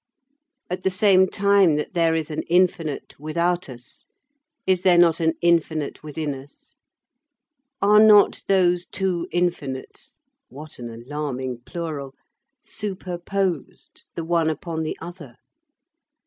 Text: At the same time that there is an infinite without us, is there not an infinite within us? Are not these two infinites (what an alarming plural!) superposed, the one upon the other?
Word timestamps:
At 0.67 0.81
the 0.81 0.89
same 0.89 1.27
time 1.27 1.75
that 1.75 1.93
there 1.93 2.15
is 2.15 2.31
an 2.31 2.41
infinite 2.49 3.13
without 3.19 3.69
us, 3.69 4.07
is 4.65 4.81
there 4.81 4.97
not 4.97 5.19
an 5.19 5.33
infinite 5.41 6.01
within 6.01 6.33
us? 6.33 6.75
Are 7.83 7.99
not 7.99 8.41
these 8.47 8.87
two 8.87 9.27
infinites 9.31 10.19
(what 10.49 10.79
an 10.79 10.89
alarming 10.89 11.59
plural!) 11.67 12.15
superposed, 12.65 14.07
the 14.15 14.25
one 14.25 14.49
upon 14.49 14.81
the 14.81 14.97
other? 14.99 15.35